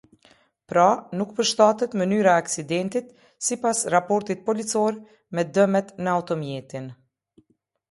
[0.71, 0.85] Pra,
[1.19, 3.13] nuk përshtatet mënyra e aksidentit,
[3.49, 4.99] sipas raportit policor,
[5.37, 6.93] me dëmet në automjetin.